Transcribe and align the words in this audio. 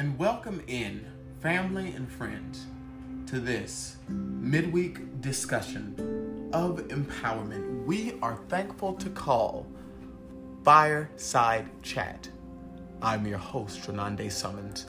and 0.00 0.18
welcome 0.18 0.62
in 0.66 1.04
family 1.42 1.92
and 1.92 2.10
friends 2.10 2.64
to 3.26 3.38
this 3.38 3.96
midweek 4.08 5.20
discussion 5.20 6.48
of 6.54 6.78
empowerment. 6.88 7.84
We 7.84 8.14
are 8.22 8.36
thankful 8.48 8.94
to 8.94 9.10
call 9.10 9.66
Fireside 10.64 11.68
Chat. 11.82 12.30
I'm 13.02 13.26
your 13.26 13.36
host, 13.36 13.82
Renande 13.82 14.32
Summons. 14.32 14.86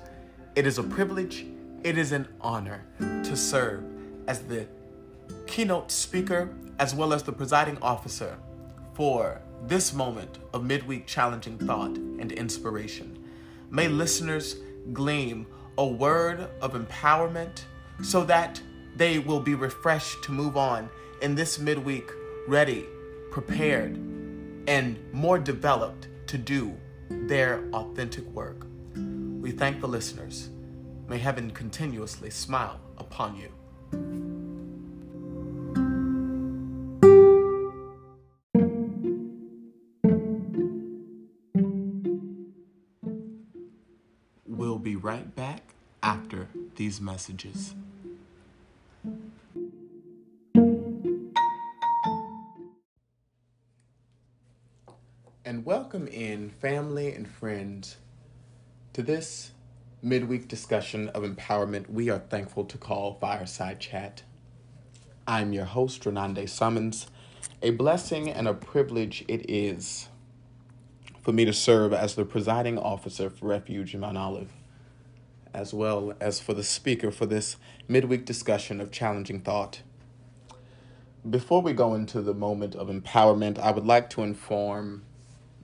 It 0.56 0.66
is 0.66 0.78
a 0.78 0.84
privilege, 0.84 1.46
it 1.84 1.98
is 1.98 2.14
an 2.14 2.26
honor 2.40 2.86
to 3.00 3.36
serve 3.36 3.84
as 4.28 4.44
the 4.44 4.66
keynote 5.46 5.92
speaker 5.92 6.56
as 6.80 6.96
well 6.96 7.12
as 7.12 7.22
the 7.22 7.34
presiding 7.34 7.78
officer 7.82 8.38
for 8.94 9.42
this 9.68 9.94
moment 9.94 10.38
of 10.54 10.64
midweek 10.64 11.06
challenging 11.06 11.58
thought 11.58 11.98
and 11.98 12.32
inspiration. 12.32 13.18
May 13.70 13.90
listeners 13.90 14.56
glean 14.94 15.46
a 15.78 15.86
word 15.86 16.48
of 16.62 16.74
empowerment 16.74 17.64
so 18.02 18.24
that 18.26 18.62
they 18.96 19.20
will 19.20 19.40
be 19.40 19.56
refreshed 19.56 20.24
to 20.24 20.32
move 20.32 20.58
on 20.58 20.90
in 21.22 21.36
this 21.36 21.60
midweek, 21.60 22.12
ready, 22.48 22.86
prepared, 23.32 23.96
and 24.68 25.00
more 25.14 25.40
developed 25.40 26.08
to 26.28 26.38
do 26.38 26.76
their 27.10 27.64
authentic 27.74 28.26
work. 28.28 28.66
We 28.96 29.52
thank 29.52 29.82
the 29.82 29.88
listeners. 29.88 30.50
May 31.08 31.18
heaven 31.18 31.52
continuously 31.52 32.30
smile 32.30 32.80
upon 32.98 33.36
you. 33.36 34.41
These 46.92 47.00
messages. 47.00 47.74
And 55.46 55.66
welcome 55.66 56.08
in 56.08 56.50
family 56.50 57.14
and 57.14 57.26
friends 57.26 57.96
to 58.92 59.02
this 59.02 59.52
midweek 60.02 60.50
discussion 60.50 61.08
of 61.10 61.24
empowerment 61.24 61.90
we 61.90 62.10
are 62.10 62.20
thankful 62.20 62.66
to 62.66 62.78
call 62.78 63.18
Fireside 63.22 63.80
Chat. 63.80 64.24
I'm 65.26 65.54
your 65.54 65.64
host, 65.64 66.04
Renande 66.04 66.50
Summons. 66.50 67.08
A 67.62 67.70
blessing 67.70 68.30
and 68.30 68.50
a 68.50 68.54
privilege 68.54 69.24
it 69.30 69.50
is 69.50 70.10
for 71.22 71.32
me 71.32 71.46
to 71.46 71.54
serve 71.54 71.94
as 71.94 72.16
the 72.16 72.26
presiding 72.26 72.78
officer 72.78 73.30
for 73.30 73.46
Refuge 73.46 73.94
in 73.94 74.02
Mount 74.02 74.18
Olive, 74.18 74.52
as 75.54 75.74
well 75.74 76.14
as 76.20 76.40
for 76.40 76.54
the 76.54 76.64
speaker 76.64 77.12
for 77.12 77.26
this 77.26 77.58
midweek 77.88 78.26
discussion 78.26 78.80
of 78.80 78.92
challenging 78.92 79.42
thought. 79.42 79.82
Before 81.30 81.62
we 81.62 81.74
go 81.74 81.94
into 81.94 82.22
the 82.22 82.34
moment 82.34 82.76
of 82.76 82.88
empowerment, 82.88 83.60
I 83.60 83.72
would 83.72 83.86
like 83.86 84.10
to 84.12 84.24
inform 84.24 85.04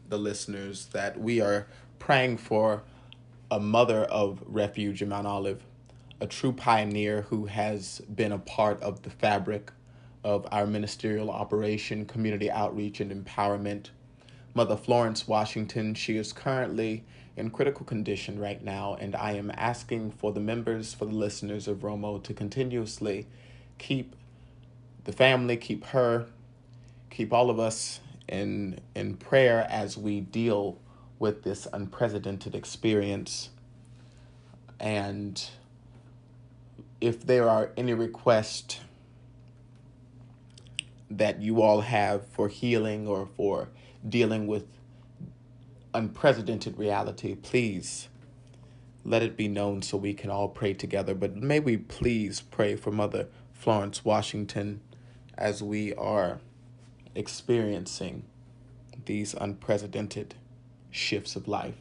the 0.10 0.18
listeners 0.18 0.88
that 0.88 1.20
we 1.20 1.42
are 1.42 1.68
praying 2.00 2.38
for 2.38 2.84
a 3.50 3.60
mother 3.60 4.04
of 4.04 4.44
Refuge 4.46 5.02
in 5.02 5.10
Mount 5.10 5.26
Olive, 5.26 5.64
a 6.20 6.28
true 6.28 6.52
pioneer 6.52 7.24
who 7.24 7.46
has 7.46 8.02
been 8.14 8.32
a 8.32 8.40
part 8.40 8.82
of 8.82 9.04
the 9.04 9.10
fabric 9.10 9.72
of 10.24 10.46
our 10.52 10.68
ministerial 10.68 11.32
operation, 11.32 12.06
community 12.06 12.52
outreach, 12.52 13.00
and 13.00 13.12
empowerment 13.12 13.90
Mother 14.54 14.76
Florence 14.76 15.28
Washington. 15.28 15.94
She 15.94 16.18
is 16.18 16.34
currently 16.34 17.04
in 17.38 17.52
critical 17.52 17.86
condition 17.86 18.40
right 18.40 18.62
now, 18.64 18.98
and 19.00 19.16
I 19.16 19.34
am 19.34 19.52
asking 19.56 20.12
for 20.12 20.34
the 20.34 20.40
members, 20.40 20.96
for 20.96 21.06
the 21.06 21.14
listeners 21.14 21.68
of 21.68 21.78
Romo 21.78 22.22
to 22.24 22.34
continuously 22.34 23.28
keep 23.78 24.16
the 25.04 25.14
family, 25.14 25.56
keep 25.56 25.86
her, 25.86 26.26
keep 27.12 27.32
all 27.32 27.50
of 27.50 27.60
us 27.60 28.02
in 28.28 28.80
in 28.96 29.16
prayer 29.16 29.66
as 29.70 29.98
we 29.98 30.20
deal 30.20 30.80
with 31.20 31.44
this 31.44 31.68
unprecedented 31.72 32.56
experience. 32.56 33.50
And 34.80 35.42
if 37.00 37.26
there 37.26 37.48
are 37.48 37.72
any 37.78 37.94
requests 37.94 38.80
that 41.10 41.42
you 41.42 41.62
all 41.62 41.82
have 41.82 42.26
for 42.28 42.48
healing 42.50 43.08
or 43.08 43.28
for 43.28 43.70
dealing 44.08 44.48
with 44.48 44.66
unprecedented 45.94 46.78
reality, 46.78 47.36
please 47.36 48.10
let 49.04 49.24
it 49.24 49.38
be 49.38 49.48
known 49.48 49.82
so 49.82 49.98
we 49.98 50.14
can 50.14 50.30
all 50.30 50.50
pray 50.50 50.74
together. 50.74 51.16
But 51.16 51.36
may 51.36 51.60
we 51.60 51.78
please 51.78 52.42
pray 52.42 52.76
for 52.76 52.92
Mother 52.92 53.28
Florence 53.54 54.04
Washington 54.04 54.82
as 55.38 55.64
we 55.64 55.94
are 55.96 56.40
experiencing 57.16 58.24
these 59.06 59.34
unprecedented 59.34 60.36
shifts 60.92 61.36
of 61.36 61.48
life. 61.48 61.76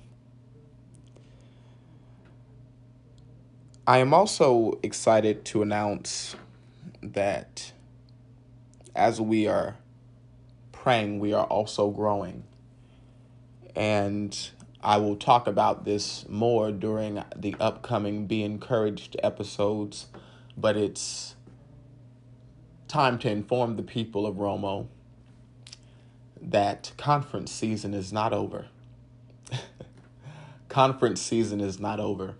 I 3.86 3.98
am 3.98 4.12
also 4.12 4.78
excited 4.82 5.44
to 5.46 5.62
announce 5.62 6.34
that 7.02 7.72
as 8.94 9.20
we 9.20 9.46
are 9.46 9.76
praying, 10.72 11.20
we 11.20 11.32
are 11.32 11.46
also 11.46 11.90
growing. 11.90 12.44
And 13.76 14.36
I 14.82 14.96
will 14.96 15.16
talk 15.16 15.46
about 15.46 15.84
this 15.84 16.26
more 16.28 16.72
during 16.72 17.22
the 17.36 17.54
upcoming 17.60 18.26
Be 18.26 18.42
Encouraged 18.42 19.16
episodes, 19.22 20.06
but 20.56 20.76
it's 20.76 21.36
time 22.88 23.18
to 23.18 23.30
inform 23.30 23.76
the 23.76 23.82
people 23.82 24.26
of 24.26 24.36
Romo 24.36 24.86
that 26.40 26.92
conference 26.96 27.52
season 27.52 27.92
is 27.92 28.12
not 28.12 28.32
over. 28.32 28.66
conference 30.68 31.20
season 31.20 31.60
is 31.60 31.78
not 31.78 32.00
over. 32.00 32.36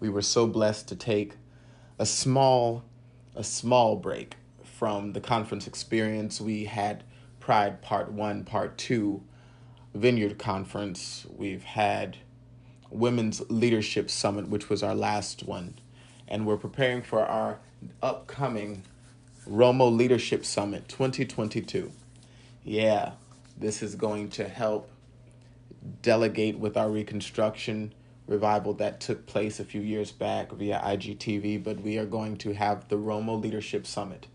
We 0.00 0.08
were 0.08 0.22
so 0.22 0.46
blessed 0.46 0.88
to 0.88 0.96
take 0.96 1.34
a 1.98 2.06
small 2.06 2.84
a 3.36 3.44
small 3.44 3.94
break 3.94 4.36
from 4.64 5.12
the 5.12 5.20
conference 5.20 5.66
experience. 5.68 6.40
We 6.40 6.64
had 6.64 7.04
Pride 7.38 7.80
Part 7.80 8.10
1, 8.10 8.44
Part 8.44 8.76
2 8.76 9.22
Vineyard 9.94 10.38
Conference. 10.38 11.26
We've 11.28 11.64
had 11.64 12.18
Women's 12.90 13.42
Leadership 13.50 14.10
Summit, 14.10 14.48
which 14.48 14.68
was 14.68 14.82
our 14.82 14.94
last 14.94 15.44
one. 15.44 15.74
And 16.28 16.46
we're 16.46 16.56
preparing 16.56 17.02
for 17.02 17.24
our 17.24 17.58
upcoming 18.02 18.84
Romo 19.48 19.94
Leadership 19.94 20.44
Summit 20.44 20.88
2022. 20.88 21.90
Yeah, 22.62 23.12
this 23.56 23.82
is 23.82 23.94
going 23.94 24.30
to 24.30 24.48
help 24.48 24.90
delegate 26.02 26.58
with 26.58 26.76
our 26.76 26.90
reconstruction 26.90 27.92
revival 28.26 28.74
that 28.74 29.00
took 29.00 29.26
place 29.26 29.58
a 29.58 29.64
few 29.64 29.80
years 29.80 30.12
back 30.12 30.52
via 30.52 30.80
IGTV, 30.84 31.64
but 31.64 31.80
we 31.80 31.98
are 31.98 32.06
going 32.06 32.36
to 32.36 32.52
have 32.52 32.88
the 32.88 32.96
Romo 32.96 33.40
Leadership 33.40 33.86
Summit 33.86 34.28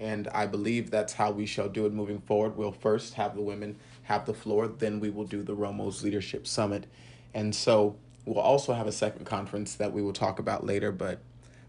and 0.00 0.28
I 0.28 0.46
believe 0.46 0.90
that's 0.90 1.14
how 1.14 1.30
we 1.30 1.46
shall 1.46 1.68
do 1.68 1.86
it 1.86 1.92
moving 1.92 2.20
forward. 2.20 2.56
We'll 2.56 2.72
first 2.72 3.14
have 3.14 3.34
the 3.34 3.42
women 3.42 3.76
have 4.04 4.24
the 4.26 4.34
floor, 4.34 4.68
then 4.68 5.00
we 5.00 5.10
will 5.10 5.24
do 5.24 5.42
the 5.42 5.54
Romo's 5.54 6.02
Leadership 6.02 6.46
Summit. 6.46 6.86
And 7.34 7.54
so 7.54 7.96
we'll 8.24 8.38
also 8.38 8.72
have 8.72 8.86
a 8.86 8.92
second 8.92 9.26
conference 9.26 9.74
that 9.74 9.92
we 9.92 10.02
will 10.02 10.12
talk 10.12 10.38
about 10.38 10.64
later. 10.64 10.92
But 10.92 11.20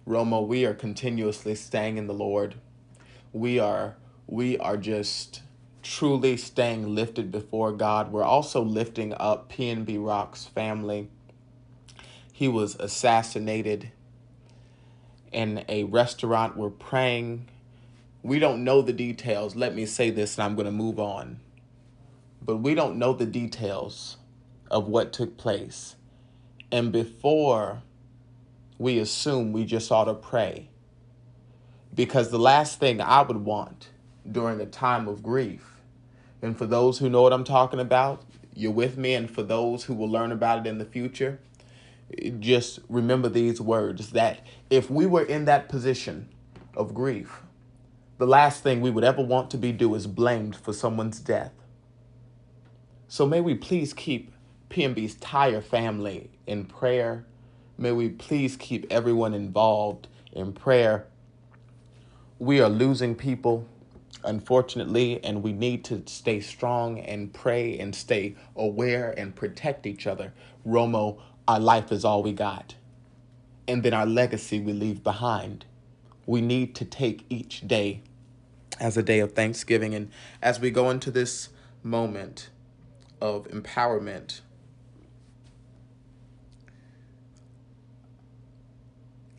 Romo, 0.07 0.47
we 0.47 0.65
are 0.65 0.73
continuously 0.73 1.55
staying 1.55 1.97
in 1.97 2.07
the 2.07 2.13
Lord. 2.13 2.55
We 3.33 3.59
are 3.59 3.95
we 4.25 4.57
are 4.59 4.77
just 4.77 5.41
truly 5.81 6.37
staying 6.37 6.93
lifted 6.93 7.31
before 7.31 7.71
God. 7.71 8.11
We're 8.11 8.23
also 8.23 8.61
lifting 8.61 9.13
up 9.19 9.51
PNB 9.51 10.05
Rock's 10.05 10.45
family. 10.45 11.09
He 12.31 12.47
was 12.47 12.75
assassinated 12.75 13.91
in 15.31 15.65
a 15.67 15.83
restaurant. 15.85 16.57
We're 16.57 16.69
praying 16.69 17.47
we 18.23 18.39
don't 18.39 18.63
know 18.63 18.81
the 18.81 18.93
details. 18.93 19.55
Let 19.55 19.75
me 19.75 19.85
say 19.85 20.09
this 20.09 20.37
and 20.37 20.43
I'm 20.43 20.55
going 20.55 20.65
to 20.65 20.71
move 20.71 20.99
on. 20.99 21.39
But 22.41 22.57
we 22.57 22.75
don't 22.75 22.97
know 22.97 23.13
the 23.13 23.25
details 23.25 24.17
of 24.69 24.87
what 24.87 25.13
took 25.13 25.37
place. 25.37 25.95
And 26.71 26.91
before 26.91 27.81
we 28.77 28.99
assume, 28.99 29.51
we 29.51 29.65
just 29.65 29.91
ought 29.91 30.05
to 30.05 30.13
pray. 30.13 30.69
Because 31.93 32.29
the 32.29 32.39
last 32.39 32.79
thing 32.79 33.01
I 33.01 33.21
would 33.21 33.43
want 33.45 33.89
during 34.29 34.61
a 34.61 34.65
time 34.65 35.07
of 35.07 35.23
grief, 35.23 35.81
and 36.41 36.57
for 36.57 36.65
those 36.65 36.99
who 36.99 37.09
know 37.09 37.23
what 37.23 37.33
I'm 37.33 37.43
talking 37.43 37.79
about, 37.79 38.23
you're 38.53 38.71
with 38.71 38.97
me, 38.97 39.13
and 39.13 39.29
for 39.29 39.43
those 39.43 39.85
who 39.85 39.93
will 39.93 40.09
learn 40.09 40.31
about 40.31 40.59
it 40.59 40.69
in 40.69 40.77
the 40.77 40.85
future, 40.85 41.39
just 42.39 42.79
remember 42.89 43.29
these 43.29 43.59
words 43.59 44.11
that 44.11 44.45
if 44.69 44.89
we 44.89 45.05
were 45.05 45.23
in 45.23 45.45
that 45.45 45.69
position 45.69 46.29
of 46.75 46.93
grief, 46.93 47.41
the 48.19 48.27
last 48.27 48.63
thing 48.63 48.81
we 48.81 48.91
would 48.91 49.05
ever 49.05 49.23
want 49.23 49.49
to 49.49 49.57
be 49.57 49.71
do 49.71 49.95
is 49.95 50.05
blamed 50.05 50.53
for 50.53 50.73
someone's 50.73 51.21
death. 51.21 51.53
So 53.07 53.25
may 53.25 53.39
we 53.39 53.55
please 53.55 53.93
keep 53.93 54.33
PNB's 54.69 55.13
entire 55.13 55.61
family 55.61 56.29
in 56.45 56.65
prayer. 56.65 57.25
May 57.77 57.93
we 57.93 58.09
please 58.09 58.57
keep 58.57 58.85
everyone 58.91 59.33
involved 59.33 60.09
in 60.33 60.51
prayer. 60.51 61.07
We 62.39 62.59
are 62.59 62.67
losing 62.67 63.15
people, 63.15 63.65
unfortunately, 64.25 65.23
and 65.23 65.41
we 65.41 65.53
need 65.53 65.85
to 65.85 66.03
stay 66.05 66.41
strong 66.41 66.99
and 66.99 67.33
pray 67.33 67.79
and 67.79 67.95
stay 67.95 68.35
aware 68.57 69.13
and 69.17 69.33
protect 69.33 69.87
each 69.87 70.05
other. 70.05 70.33
Romo, 70.67 71.21
our 71.47 71.59
life 71.59 71.89
is 71.89 72.03
all 72.03 72.21
we 72.21 72.33
got. 72.33 72.75
And 73.65 73.81
then 73.81 73.93
our 73.93 74.05
legacy 74.05 74.59
we 74.59 74.73
leave 74.73 75.05
behind. 75.05 75.65
We 76.25 76.41
need 76.41 76.75
to 76.75 76.85
take 76.85 77.25
each 77.29 77.65
day 77.65 78.03
as 78.79 78.97
a 78.97 79.03
day 79.03 79.19
of 79.19 79.33
thanksgiving. 79.33 79.93
And 79.93 80.09
as 80.41 80.59
we 80.59 80.71
go 80.71 80.89
into 80.89 81.11
this 81.11 81.49
moment 81.83 82.49
of 83.21 83.47
empowerment, 83.49 84.41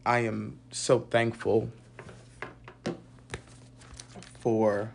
I 0.04 0.20
am 0.20 0.58
so 0.70 1.00
thankful 1.00 1.70
for 4.40 4.92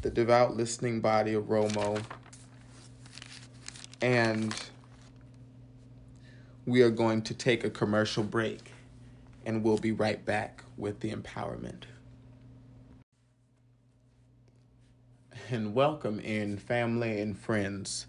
the 0.00 0.10
devout 0.10 0.56
listening 0.56 1.00
body 1.00 1.34
of 1.34 1.44
Romo. 1.44 2.02
And 4.00 4.54
we 6.66 6.82
are 6.82 6.90
going 6.90 7.22
to 7.22 7.34
take 7.34 7.64
a 7.64 7.70
commercial 7.70 8.22
break 8.22 8.72
and 9.44 9.62
we'll 9.62 9.78
be 9.78 9.92
right 9.92 10.24
back 10.24 10.62
with 10.76 11.00
the 11.00 11.10
empowerment. 11.10 11.87
And 15.50 15.74
welcome 15.74 16.20
in 16.20 16.58
family 16.58 17.18
and 17.22 17.38
friends 17.38 18.06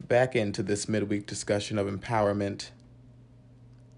back 0.00 0.34
into 0.34 0.60
this 0.60 0.88
midweek 0.88 1.24
discussion 1.24 1.78
of 1.78 1.86
empowerment. 1.86 2.70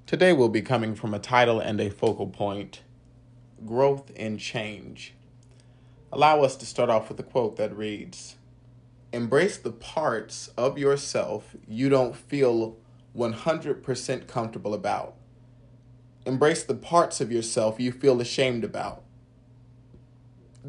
Today 0.05 0.35
we'll 0.35 0.51
be 0.51 0.61
coming 0.61 0.95
from 0.95 1.15
a 1.15 1.19
title 1.19 1.59
and 1.59 1.81
a 1.81 1.89
focal 1.89 2.27
point 2.27 2.83
growth 3.65 4.13
and 4.15 4.39
change. 4.39 5.15
Allow 6.13 6.43
us 6.43 6.55
to 6.57 6.67
start 6.67 6.91
off 6.91 7.09
with 7.09 7.19
a 7.19 7.23
quote 7.23 7.57
that 7.57 7.75
reads 7.75 8.37
Embrace 9.11 9.57
the 9.57 9.73
parts 9.73 10.49
of 10.49 10.77
yourself 10.77 11.57
you 11.67 11.89
don't 11.89 12.15
feel 12.15 12.77
100% 13.17 14.27
comfortable 14.27 14.75
about. 14.75 15.15
Embrace 16.27 16.63
the 16.63 16.75
parts 16.75 17.23
of 17.23 17.33
yourself 17.33 17.81
you 17.81 17.91
feel 17.91 18.21
ashamed 18.21 18.65
about. 18.65 19.03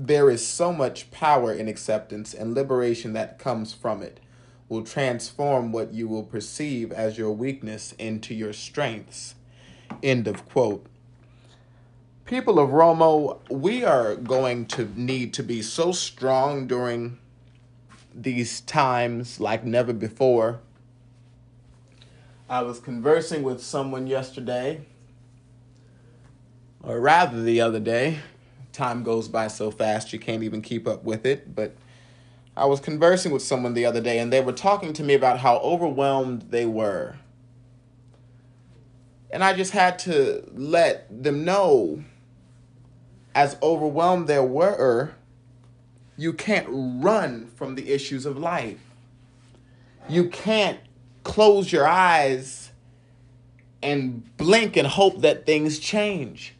There 0.01 0.29
is 0.29 0.47
so 0.47 0.71
much 0.71 1.11
power 1.11 1.51
in 1.51 1.67
acceptance 1.67 2.33
and 2.33 2.53
liberation 2.53 3.11
that 3.11 3.37
comes 3.37 3.73
from 3.73 4.01
it. 4.01 4.21
Will 4.69 4.85
transform 4.85 5.73
what 5.73 5.91
you 5.91 6.07
will 6.07 6.23
perceive 6.23 6.93
as 6.93 7.17
your 7.17 7.33
weakness 7.33 7.91
into 7.99 8.33
your 8.33 8.53
strengths. 8.53 9.35
End 10.01 10.25
of 10.25 10.47
quote. 10.47 10.85
People 12.23 12.59
of 12.59 12.69
Romo, 12.69 13.39
we 13.49 13.83
are 13.83 14.15
going 14.15 14.67
to 14.67 14.89
need 14.95 15.33
to 15.33 15.43
be 15.43 15.61
so 15.61 15.91
strong 15.91 16.65
during 16.65 17.19
these 18.15 18.61
times 18.61 19.41
like 19.41 19.65
never 19.65 19.91
before. 19.91 20.61
I 22.49 22.61
was 22.61 22.79
conversing 22.79 23.43
with 23.43 23.61
someone 23.61 24.07
yesterday, 24.07 24.85
or 26.81 27.01
rather 27.01 27.43
the 27.43 27.59
other 27.59 27.81
day. 27.81 28.19
Time 28.79 29.03
goes 29.03 29.27
by 29.27 29.49
so 29.49 29.71
fast 29.71 30.13
you 30.13 30.19
can't 30.19 30.41
even 30.41 30.61
keep 30.61 30.87
up 30.87 31.03
with 31.03 31.25
it. 31.25 31.53
But 31.53 31.75
I 32.55 32.63
was 32.63 32.79
conversing 32.79 33.33
with 33.33 33.41
someone 33.41 33.73
the 33.73 33.85
other 33.85 33.99
day, 33.99 34.19
and 34.19 34.31
they 34.31 34.39
were 34.39 34.53
talking 34.53 34.93
to 34.93 35.03
me 35.03 35.15
about 35.15 35.39
how 35.39 35.57
overwhelmed 35.57 36.43
they 36.43 36.65
were. 36.65 37.17
And 39.31 39.43
I 39.43 39.51
just 39.51 39.73
had 39.73 39.99
to 39.99 40.49
let 40.53 41.23
them 41.23 41.43
know 41.43 42.05
as 43.35 43.57
overwhelmed 43.61 44.29
they 44.29 44.39
were, 44.39 45.11
you 46.15 46.31
can't 46.31 46.67
run 46.69 47.51
from 47.55 47.75
the 47.75 47.91
issues 47.91 48.25
of 48.25 48.37
life. 48.37 48.79
You 50.07 50.29
can't 50.29 50.79
close 51.25 51.69
your 51.69 51.85
eyes 51.85 52.71
and 53.83 54.37
blink 54.37 54.77
and 54.77 54.87
hope 54.87 55.19
that 55.19 55.45
things 55.45 55.79
change. 55.79 56.55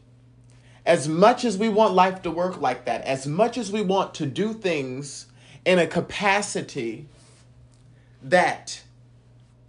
As 0.86 1.08
much 1.08 1.44
as 1.44 1.58
we 1.58 1.68
want 1.68 1.94
life 1.94 2.22
to 2.22 2.30
work 2.30 2.60
like 2.60 2.84
that, 2.86 3.02
as 3.02 3.26
much 3.26 3.58
as 3.58 3.70
we 3.70 3.82
want 3.82 4.14
to 4.14 4.26
do 4.26 4.52
things 4.52 5.26
in 5.64 5.78
a 5.78 5.86
capacity 5.86 7.06
that 8.22 8.82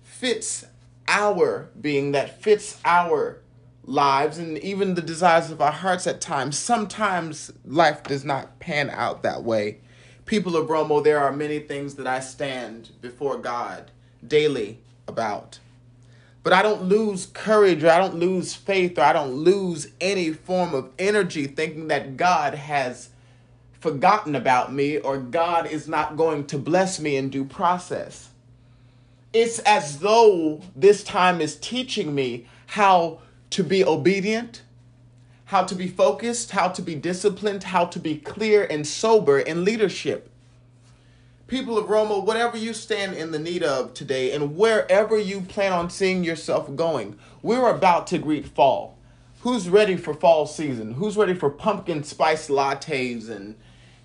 fits 0.03 0.65
our 1.07 1.69
being, 1.79 2.11
that 2.13 2.41
fits 2.41 2.79
our 2.85 3.41
lives 3.83 4.37
and 4.37 4.57
even 4.59 4.93
the 4.93 5.01
desires 5.01 5.51
of 5.51 5.61
our 5.61 5.71
hearts 5.71 6.07
at 6.07 6.21
times. 6.21 6.57
Sometimes 6.57 7.51
life 7.65 8.03
does 8.03 8.23
not 8.23 8.59
pan 8.59 8.89
out 8.89 9.23
that 9.23 9.43
way. 9.43 9.79
People 10.25 10.55
of 10.55 10.67
Romo, 10.67 11.03
there 11.03 11.19
are 11.19 11.31
many 11.31 11.59
things 11.59 11.95
that 11.95 12.07
I 12.07 12.19
stand 12.19 12.91
before 13.01 13.37
God 13.37 13.91
daily 14.25 14.79
about. 15.07 15.59
But 16.43 16.53
I 16.53 16.63
don't 16.63 16.83
lose 16.83 17.27
courage 17.27 17.83
or 17.83 17.89
I 17.89 17.99
don't 17.99 18.15
lose 18.15 18.55
faith 18.55 18.97
or 18.97 19.03
I 19.03 19.13
don't 19.13 19.33
lose 19.33 19.89
any 20.01 20.33
form 20.33 20.73
of 20.73 20.89
energy 20.97 21.45
thinking 21.45 21.87
that 21.89 22.17
God 22.17 22.55
has 22.55 23.09
forgotten 23.79 24.35
about 24.35 24.73
me 24.73 24.97
or 24.97 25.17
God 25.17 25.67
is 25.67 25.87
not 25.87 26.17
going 26.17 26.47
to 26.47 26.57
bless 26.57 26.99
me 26.99 27.15
in 27.15 27.29
due 27.29 27.45
process. 27.45 28.29
It's 29.33 29.59
as 29.59 29.99
though 29.99 30.61
this 30.75 31.03
time 31.03 31.41
is 31.41 31.57
teaching 31.57 32.13
me 32.15 32.47
how 32.65 33.19
to 33.51 33.63
be 33.63 33.83
obedient, 33.83 34.63
how 35.45 35.63
to 35.63 35.75
be 35.75 35.87
focused, 35.87 36.51
how 36.51 36.69
to 36.69 36.81
be 36.81 36.95
disciplined, 36.95 37.63
how 37.63 37.85
to 37.85 37.99
be 37.99 38.17
clear 38.17 38.65
and 38.65 38.85
sober 38.85 39.39
in 39.39 39.63
leadership. 39.63 40.30
People 41.51 41.77
of 41.77 41.87
Romo, 41.87 42.23
whatever 42.23 42.55
you 42.55 42.73
stand 42.73 43.13
in 43.13 43.31
the 43.31 43.37
need 43.37 43.61
of 43.61 43.93
today 43.93 44.31
and 44.31 44.55
wherever 44.55 45.19
you 45.19 45.41
plan 45.41 45.73
on 45.73 45.89
seeing 45.89 46.23
yourself 46.23 46.73
going, 46.77 47.19
we're 47.41 47.69
about 47.69 48.07
to 48.07 48.17
greet 48.17 48.47
fall. 48.47 48.97
Who's 49.41 49.67
ready 49.67 49.97
for 49.97 50.13
fall 50.13 50.45
season? 50.45 50.93
Who's 50.93 51.17
ready 51.17 51.33
for 51.33 51.49
pumpkin 51.49 52.05
spice 52.05 52.47
lattes 52.47 53.29
and 53.29 53.57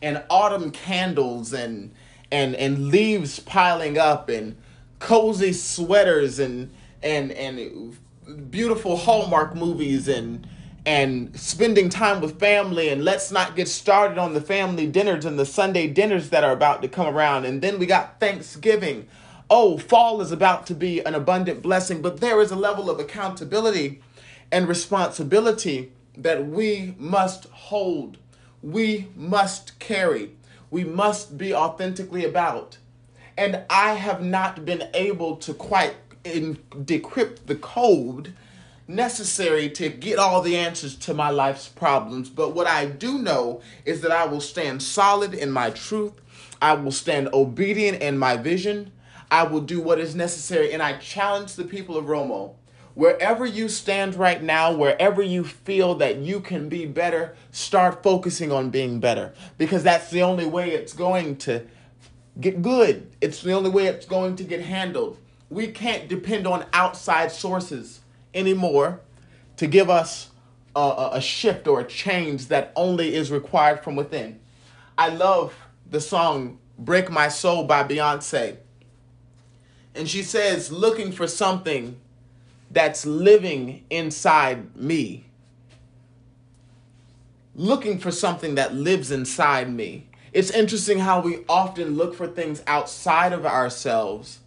and 0.02 0.25
autumn 0.28 0.72
candles 0.72 1.52
and 1.52 1.94
and 2.32 2.56
and 2.56 2.88
leaves 2.88 3.38
piling 3.38 3.96
up 3.96 4.29
and 4.29 4.56
cozy 4.98 5.53
sweaters 5.53 6.41
and 6.41 6.72
and 7.00 7.31
and 7.31 7.96
beautiful 8.50 8.96
Hallmark 8.96 9.55
movies 9.55 10.08
and 10.08 10.48
and 10.86 11.36
spending 11.38 11.88
time 11.88 12.20
with 12.20 12.38
family 12.38 12.88
and 12.88 13.05
let's 13.05 13.32
not 13.32 13.56
get 13.56 13.66
started 13.66 14.19
on 14.19 14.34
the 14.34 14.40
family 14.40 14.86
dinners 14.86 15.24
and 15.24 15.36
the 15.36 15.44
Sunday 15.44 15.88
dinners 15.88 16.31
that 16.31 16.44
are 16.44 16.52
about 16.52 16.81
to 16.81 16.88
come 16.88 17.12
around 17.12 17.44
and 17.44 17.60
then 17.60 17.81
we 17.81 17.86
got 17.86 18.20
Thanksgiving. 18.20 19.08
Oh, 19.50 19.78
fall 19.78 20.20
is 20.20 20.31
about 20.31 20.64
to 20.69 20.74
be 20.74 21.00
an 21.05 21.14
abundant 21.14 21.60
blessing, 21.60 22.02
but 22.02 22.20
there 22.20 22.40
is 22.40 22.52
a 22.52 22.56
level 22.56 22.88
of 22.88 23.00
accountability 23.00 24.00
and 24.52 24.69
responsibility 24.69 25.93
that 26.16 26.46
we 26.46 26.94
must 26.98 27.46
hold. 27.46 28.19
We 28.62 29.08
must 29.16 29.78
carry. 29.81 30.32
We 30.70 30.84
must 30.84 31.36
be 31.36 31.52
authentically 31.52 32.24
about. 32.24 32.78
And 33.36 33.64
I 33.69 33.94
have 33.94 34.22
not 34.22 34.64
been 34.64 34.88
able 34.94 35.36
to 35.38 35.52
quite 35.52 35.96
in, 36.24 36.58
decrypt 36.70 37.46
the 37.46 37.56
code 37.56 38.34
necessary 38.88 39.69
to 39.70 39.88
get 39.88 40.19
all 40.19 40.40
the 40.40 40.56
answers 40.56 40.96
to 40.96 41.14
my 41.14 41.31
life's 41.31 41.69
problems. 41.69 42.28
But 42.28 42.55
what 42.55 42.66
I 42.66 42.86
do 42.86 43.19
know 43.19 43.60
is 43.84 44.00
that 44.02 44.12
I 44.12 44.26
will 44.26 44.40
stand 44.40 44.82
solid 44.82 45.34
in 45.34 45.50
my 45.50 45.70
truth. 45.70 46.12
I 46.62 46.74
will 46.74 46.93
stand 46.93 47.28
obedient 47.32 48.02
in 48.02 48.19
my 48.19 48.36
vision. 48.36 48.93
I 49.31 49.44
will 49.44 49.60
do 49.60 49.81
what 49.81 49.98
is 49.98 50.14
necessary. 50.14 50.72
And 50.72 50.82
I 50.82 50.98
challenge 50.98 51.55
the 51.55 51.64
people 51.64 51.96
of 51.96 52.06
Romo 52.06 52.55
wherever 52.96 53.44
you 53.44 53.69
stand 53.69 54.14
right 54.14 54.43
now, 54.43 54.72
wherever 54.72 55.20
you 55.20 55.44
feel 55.44 55.94
that 55.96 56.16
you 56.16 56.40
can 56.40 56.66
be 56.66 56.86
better, 56.86 57.36
start 57.50 58.02
focusing 58.02 58.50
on 58.50 58.70
being 58.70 58.98
better 58.98 59.34
because 59.58 59.82
that's 59.82 60.10
the 60.10 60.22
only 60.22 60.46
way 60.46 60.70
it's 60.70 60.94
going 60.94 61.36
to 61.36 61.64
get 62.40 62.62
good. 62.62 63.06
It's 63.20 63.43
the 63.43 63.52
only 63.52 63.69
way 63.69 63.86
it's 63.86 64.06
going 64.06 64.34
to 64.36 64.44
get 64.44 64.62
handled. 64.62 65.19
We 65.50 65.69
can't 65.69 66.08
depend 66.08 66.46
on 66.46 66.64
outside 66.72 67.31
sources 67.31 68.00
anymore 68.36 69.00
to 69.56 69.66
give 69.66 69.88
us 69.88 70.31
a, 70.74 71.10
a, 71.14 71.20
shift 71.20 71.66
or 71.66 71.81
a 71.81 71.84
change 71.84 72.48
that 72.48 72.72
only 72.76 73.14
is 73.14 73.31
required 73.31 73.82
from 73.82 73.96
within. 73.96 74.38
I 74.98 75.08
love 75.08 75.55
the 75.90 76.00
song 76.00 76.58
Break 76.78 77.10
My 77.10 77.28
Soul 77.28 77.64
by 77.64 77.82
Beyonce. 77.82 78.58
And 79.94 80.08
she 80.08 80.22
says, 80.22 80.70
looking 80.70 81.10
for 81.12 81.26
something 81.26 81.98
that's 82.70 83.06
living 83.06 83.84
inside 83.88 84.76
me. 84.76 85.24
Looking 87.55 87.98
for 87.98 88.10
something 88.10 88.56
that 88.56 88.74
lives 88.74 89.10
inside 89.10 89.72
me. 89.72 90.08
It's 90.34 90.50
interesting 90.50 90.98
how 90.98 91.20
we 91.20 91.44
often 91.48 91.96
look 91.96 92.14
for 92.14 92.26
things 92.26 92.62
outside 92.66 93.32
of 93.32 93.46
ourselves 93.46 94.40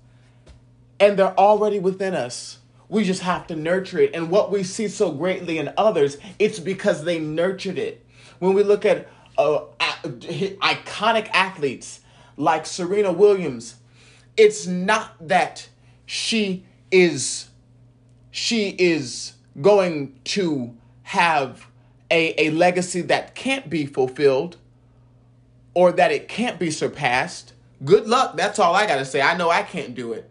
and 1.00 1.18
they're 1.18 1.38
already 1.40 1.80
within 1.80 2.14
us. 2.14 2.60
We 2.90 3.04
just 3.04 3.22
have 3.22 3.48
to 3.48 3.56
nurture 3.56 4.00
it. 4.00 4.16
And 4.16 4.30
what 4.32 4.52
we 4.52 4.64
see 4.64 4.88
so 4.88 5.12
greatly 5.12 5.60
in 5.60 5.72
others, 5.78 6.18
it's 6.40 6.60
because 6.60 7.04
they 7.04 7.20
nurtured 7.20 7.78
it. 7.78 8.06
When 8.40 8.54
we 8.54 8.64
look 8.64 8.84
at 8.84 9.08
uh, 9.38 9.62
iconic 10.04 11.30
athletes 11.30 12.02
like 12.36 12.66
Serena 12.66 13.12
Williams, 13.12 13.76
it's 14.36 14.66
not 14.66 15.28
that 15.28 15.70
she 16.06 16.66
is 16.92 17.50
she 18.32 18.70
is 18.70 19.34
going 19.62 20.20
to 20.24 20.76
have 21.04 21.68
a, 22.12 22.48
a 22.48 22.50
legacy 22.52 23.02
that 23.02 23.36
can't 23.36 23.70
be 23.70 23.86
fulfilled 23.86 24.58
or 25.74 25.92
that 25.92 26.12
it 26.12 26.28
can't 26.28 26.60
be 26.60 26.72
surpassed. 26.72 27.54
Good 27.84 28.08
luck. 28.08 28.36
That's 28.36 28.60
all 28.60 28.76
I 28.76 28.86
got 28.88 28.98
to 28.98 29.06
say. 29.06 29.22
I 29.22 29.36
know 29.38 29.50
I 29.50 29.64
can't 29.64 29.96
do 29.96 30.14
it. 30.14 30.30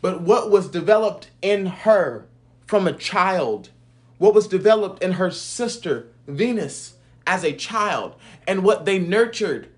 But 0.00 0.22
what 0.22 0.50
was 0.50 0.68
developed 0.68 1.30
in 1.42 1.66
her 1.66 2.26
from 2.66 2.86
a 2.86 2.92
child, 2.92 3.70
what 4.18 4.34
was 4.34 4.46
developed 4.48 5.02
in 5.02 5.12
her 5.12 5.30
sister, 5.30 6.08
Venus, 6.26 6.94
as 7.26 7.44
a 7.44 7.52
child, 7.52 8.16
and 8.46 8.64
what 8.64 8.84
they 8.84 8.98
nurtured 8.98 9.68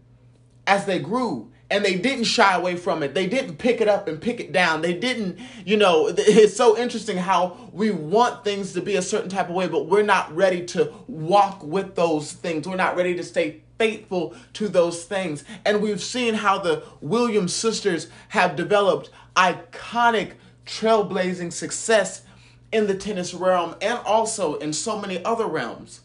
as 0.66 0.86
they 0.86 0.98
grew, 0.98 1.50
and 1.70 1.84
they 1.84 1.96
didn't 1.96 2.24
shy 2.24 2.54
away 2.54 2.76
from 2.76 3.02
it. 3.02 3.14
They 3.14 3.26
didn't 3.26 3.56
pick 3.56 3.80
it 3.80 3.88
up 3.88 4.06
and 4.06 4.20
pick 4.20 4.40
it 4.40 4.52
down. 4.52 4.82
They 4.82 4.94
didn't, 4.94 5.38
you 5.64 5.76
know, 5.76 6.06
it's 6.16 6.56
so 6.56 6.76
interesting 6.78 7.16
how 7.16 7.70
we 7.72 7.90
want 7.90 8.44
things 8.44 8.74
to 8.74 8.82
be 8.82 8.96
a 8.96 9.02
certain 9.02 9.30
type 9.30 9.48
of 9.48 9.54
way, 9.54 9.68
but 9.68 9.86
we're 9.86 10.02
not 10.02 10.34
ready 10.36 10.64
to 10.66 10.92
walk 11.08 11.62
with 11.62 11.94
those 11.94 12.32
things. 12.32 12.68
We're 12.68 12.76
not 12.76 12.96
ready 12.96 13.14
to 13.16 13.24
stay 13.24 13.62
faithful 13.82 14.32
to 14.52 14.68
those 14.68 15.04
things. 15.04 15.42
And 15.64 15.82
we've 15.82 16.00
seen 16.00 16.34
how 16.34 16.58
the 16.58 16.84
Williams 17.00 17.52
sisters 17.52 18.06
have 18.28 18.54
developed 18.54 19.10
iconic, 19.34 20.34
trailblazing 20.64 21.52
success 21.52 22.22
in 22.70 22.86
the 22.86 22.94
tennis 22.94 23.34
realm 23.34 23.74
and 23.82 23.98
also 24.04 24.54
in 24.58 24.72
so 24.72 25.00
many 25.00 25.24
other 25.24 25.46
realms. 25.46 26.02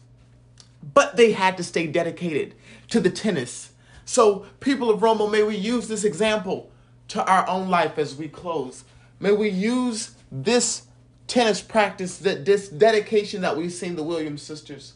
But 0.92 1.16
they 1.16 1.30
had 1.30 1.56
to 1.58 1.62
stay 1.62 1.86
dedicated 1.86 2.56
to 2.88 2.98
the 2.98 3.10
tennis. 3.10 3.70
So, 4.04 4.46
people 4.58 4.90
of 4.90 4.98
Romo, 4.98 5.30
may 5.30 5.44
we 5.44 5.54
use 5.54 5.86
this 5.86 6.02
example 6.02 6.72
to 7.08 7.24
our 7.26 7.48
own 7.48 7.68
life 7.68 7.96
as 7.96 8.16
we 8.16 8.26
close. 8.26 8.82
May 9.20 9.30
we 9.32 9.50
use 9.50 10.16
this 10.32 10.88
tennis 11.28 11.60
practice, 11.60 12.18
that 12.18 12.44
this 12.44 12.68
dedication 12.68 13.42
that 13.42 13.56
we've 13.56 13.72
seen 13.72 13.94
the 13.94 14.02
Williams 14.02 14.42
sisters. 14.42 14.94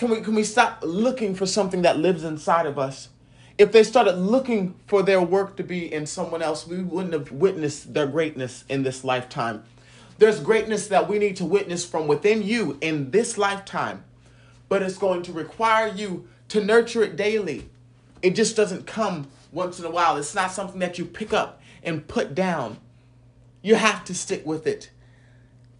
Can 0.00 0.08
we 0.08 0.22
can 0.22 0.34
we 0.34 0.44
stop 0.44 0.78
looking 0.82 1.34
for 1.34 1.44
something 1.44 1.82
that 1.82 1.98
lives 1.98 2.24
inside 2.24 2.64
of 2.64 2.78
us 2.78 3.10
if 3.58 3.70
they 3.70 3.82
started 3.82 4.12
looking 4.12 4.74
for 4.86 5.02
their 5.02 5.20
work 5.20 5.58
to 5.58 5.62
be 5.62 5.92
in 5.92 6.06
someone 6.06 6.40
else, 6.40 6.66
we 6.66 6.82
wouldn't 6.82 7.12
have 7.12 7.30
witnessed 7.30 7.92
their 7.92 8.06
greatness 8.06 8.64
in 8.70 8.82
this 8.82 9.04
lifetime. 9.04 9.62
There's 10.16 10.40
greatness 10.40 10.86
that 10.86 11.06
we 11.06 11.18
need 11.18 11.36
to 11.36 11.44
witness 11.44 11.84
from 11.84 12.06
within 12.06 12.42
you 12.42 12.78
in 12.80 13.10
this 13.10 13.36
lifetime, 13.36 14.02
but 14.70 14.80
it's 14.80 14.96
going 14.96 15.22
to 15.24 15.32
require 15.32 15.88
you 15.88 16.26
to 16.48 16.64
nurture 16.64 17.02
it 17.02 17.16
daily. 17.16 17.68
It 18.22 18.34
just 18.34 18.56
doesn't 18.56 18.86
come 18.86 19.28
once 19.52 19.78
in 19.78 19.84
a 19.84 19.90
while. 19.90 20.16
It's 20.16 20.34
not 20.34 20.50
something 20.50 20.80
that 20.80 20.98
you 20.98 21.04
pick 21.04 21.34
up 21.34 21.60
and 21.82 22.08
put 22.08 22.34
down. 22.34 22.78
You 23.60 23.74
have 23.74 24.06
to 24.06 24.14
stick 24.14 24.46
with 24.46 24.66
it. 24.66 24.90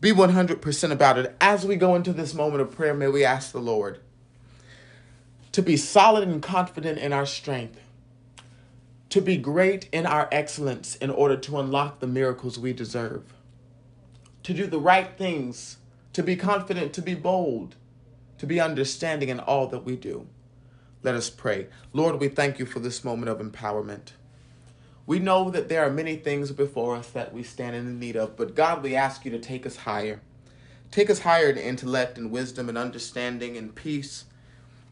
Be 0.03 0.13
100% 0.13 0.93
about 0.93 1.17
it. 1.17 1.35
As 1.41 1.65
we 1.65 1.77
go 1.77 1.95
into 1.95 2.13
this 2.13 2.35
moment 2.35 2.61
of 2.61 2.77
prayer, 2.77 2.93
may 2.93 3.09
we 3.09 3.25
ask 3.25 3.53
the 3.53 3.61
Lord 3.61 4.01
to 5.53 5.63
be 5.63 5.77
solid 5.77 6.29
and 6.29 6.43
confident 6.43 6.99
in 6.99 7.13
our 7.13 7.27
strength, 7.27 7.81
to 9.09 9.21
be 9.21 9.37
great 9.37 9.89
in 9.91 10.07
our 10.07 10.29
excellence 10.31 10.95
in 10.97 11.11
order 11.11 11.37
to 11.37 11.59
unlock 11.59 11.99
the 11.99 12.07
miracles 12.07 12.59
we 12.59 12.73
deserve, 12.73 13.35
to 14.45 14.55
do 14.55 14.67
the 14.67 14.79
right 14.79 15.19
things, 15.19 15.79
to 16.13 16.23
be 16.23 16.37
confident, 16.37 16.93
to 16.93 17.03
be 17.03 17.15
bold, 17.15 17.75
to 18.39 18.47
be 18.47 18.61
understanding 18.61 19.29
in 19.29 19.41
all 19.41 19.67
that 19.67 19.85
we 19.85 19.97
do. 19.97 20.27
Let 21.03 21.15
us 21.15 21.31
pray. 21.31 21.67
Lord, 21.93 22.21
we 22.21 22.29
thank 22.29 22.59
you 22.59 22.67
for 22.67 22.79
this 22.79 23.03
moment 23.03 23.29
of 23.29 23.39
empowerment. 23.39 24.13
We 25.07 25.19
know 25.19 25.51
that 25.51 25.69
there 25.69 25.85
are 25.85 25.91
many 25.91 26.15
things 26.17 26.53
before 26.53 26.95
us 26.95 27.09
that 27.11 27.35
we 27.35 27.43
stand 27.43 27.75
in 27.75 27.99
need 27.99 28.17
of, 28.17 28.37
but 28.37 28.55
God, 28.55 28.83
we 28.83 28.95
ask 28.95 29.25
you 29.25 29.31
to 29.33 29.39
take 29.41 29.67
us 29.67 29.79
higher. 29.79 30.21
Take 30.93 31.11
us 31.11 31.21
higher 31.21 31.51
in 31.51 31.57
intellect 31.57 32.19
and 32.19 32.31
wisdom 32.31 32.69
and 32.69 32.79
understanding 32.79 33.57
and 33.57 33.75
peace 33.75 34.25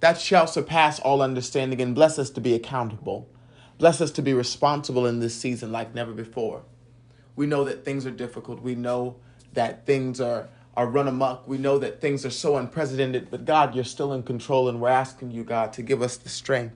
that 0.01 0.21
shall 0.21 0.47
surpass 0.47 1.01
all 1.01 1.23
understanding, 1.23 1.81
and 1.81 1.95
bless 1.95 2.19
us 2.19 2.31
to 2.31 2.41
be 2.41 2.55
accountable. 2.55 3.29
Bless 3.79 4.01
us 4.01 4.11
to 4.13 4.23
be 4.23 4.33
responsible 4.33 5.07
in 5.07 5.21
this 5.21 5.35
season 5.35 5.73
like 5.73 5.95
never 5.95 6.13
before. 6.13 6.63
We 7.37 7.47
know 7.47 7.65
that 7.65 7.85
things 7.85 8.07
are 8.07 8.11
difficult. 8.11 8.61
We 8.61 8.75
know 8.75 9.17
that 9.53 9.87
things 9.87 10.21
are, 10.21 10.49
are 10.77 10.87
run 10.87 11.09
amok. 11.09 11.47
We 11.47 11.59
know 11.59 11.79
that 11.79 12.01
things 12.01 12.27
are 12.27 12.31
so 12.31 12.57
unprecedented, 12.57 13.31
but 13.31 13.45
God, 13.45 13.75
you're 13.75 13.85
still 13.85 14.13
in 14.13 14.23
control, 14.23 14.69
and 14.69 14.81
we're 14.81 14.89
asking 14.89 15.31
you, 15.31 15.45
God, 15.45 15.73
to 15.75 15.83
give 15.83 16.03
us 16.03 16.17
the 16.17 16.29
strength 16.29 16.75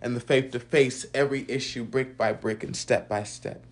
and 0.00 0.14
the 0.14 0.20
faith 0.20 0.52
to 0.52 0.60
face 0.60 1.06
every 1.12 1.44
issue 1.48 1.84
brick 1.84 2.16
by 2.16 2.32
brick 2.32 2.62
and 2.62 2.76
step 2.76 3.08
by 3.08 3.24
step. 3.24 3.64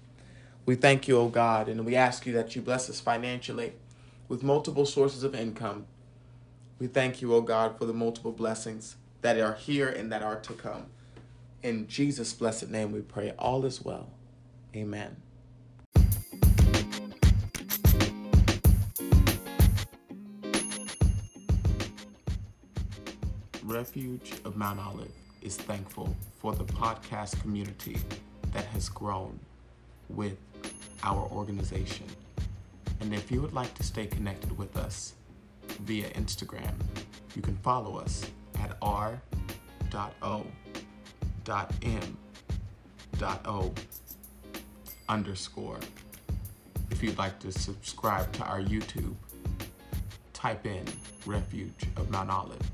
We 0.64 0.74
thank 0.74 1.06
you, 1.06 1.16
O 1.18 1.22
oh 1.22 1.28
God, 1.28 1.68
and 1.68 1.86
we 1.86 1.94
ask 1.94 2.26
you 2.26 2.32
that 2.32 2.56
you 2.56 2.62
bless 2.62 2.90
us 2.90 3.00
financially 3.00 3.74
with 4.28 4.42
multiple 4.42 4.84
sources 4.84 5.22
of 5.22 5.34
income 5.34 5.86
we 6.78 6.86
thank 6.86 7.22
you, 7.22 7.34
O 7.34 7.40
God, 7.40 7.78
for 7.78 7.86
the 7.86 7.94
multiple 7.94 8.32
blessings 8.32 8.96
that 9.22 9.38
are 9.38 9.54
here 9.54 9.88
and 9.88 10.12
that 10.12 10.22
are 10.22 10.38
to 10.40 10.52
come. 10.52 10.86
In 11.62 11.88
Jesus' 11.88 12.32
blessed 12.32 12.68
name 12.68 12.92
we 12.92 13.00
pray. 13.00 13.32
All 13.38 13.64
is 13.64 13.84
well. 13.84 14.10
Amen. 14.74 15.16
Refuge 23.64 24.34
of 24.44 24.56
Mount 24.56 24.78
Olive 24.78 25.10
is 25.42 25.56
thankful 25.56 26.14
for 26.38 26.54
the 26.54 26.64
podcast 26.64 27.40
community 27.40 27.98
that 28.52 28.64
has 28.66 28.88
grown 28.88 29.40
with 30.08 30.36
our 31.02 31.26
organization. 31.32 32.06
And 33.00 33.12
if 33.12 33.30
you 33.30 33.40
would 33.40 33.52
like 33.54 33.74
to 33.74 33.82
stay 33.82 34.06
connected 34.06 34.56
with 34.56 34.76
us, 34.76 35.14
via 35.80 36.08
Instagram. 36.10 36.74
You 37.34 37.42
can 37.42 37.56
follow 37.56 37.98
us 37.98 38.24
at 38.60 38.76
r.o.m.o 38.80 39.20
underscore. 45.08 45.78
If 46.90 47.02
you'd 47.02 47.18
like 47.18 47.38
to 47.40 47.52
subscribe 47.52 48.32
to 48.34 48.44
our 48.44 48.60
YouTube, 48.60 49.14
type 50.32 50.66
in 50.66 50.84
Refuge 51.24 51.86
of 51.96 52.10
Mount 52.10 52.30
Olive. 52.30 52.70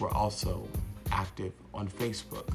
We're 0.00 0.10
also 0.10 0.68
active 1.10 1.52
on 1.72 1.88
Facebook, 1.88 2.52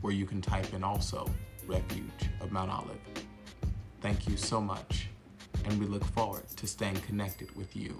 where 0.00 0.12
you 0.12 0.26
can 0.26 0.40
type 0.40 0.72
in 0.74 0.84
also 0.84 1.28
Refuge 1.66 2.28
of 2.40 2.52
Mount 2.52 2.70
Olive. 2.70 2.98
Thank 4.00 4.28
you 4.28 4.36
so 4.36 4.60
much 4.60 5.03
and 5.64 5.80
we 5.80 5.86
look 5.86 6.04
forward 6.04 6.48
to 6.56 6.66
staying 6.66 6.96
connected 6.96 7.54
with 7.56 7.74
you. 7.74 7.94